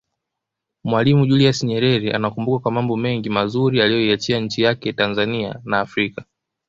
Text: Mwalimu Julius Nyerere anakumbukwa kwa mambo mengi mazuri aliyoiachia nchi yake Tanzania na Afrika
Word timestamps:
Mwalimu 0.83 1.25
Julius 1.25 1.63
Nyerere 1.63 2.11
anakumbukwa 2.13 2.59
kwa 2.59 2.71
mambo 2.71 2.97
mengi 2.97 3.29
mazuri 3.29 3.81
aliyoiachia 3.81 4.39
nchi 4.39 4.61
yake 4.61 4.93
Tanzania 4.93 5.59
na 5.65 5.79
Afrika 5.79 6.25